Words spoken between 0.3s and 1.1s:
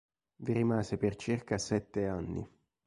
Vi rimase